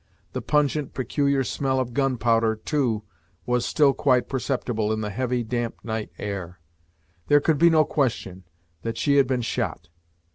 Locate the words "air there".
6.17-7.39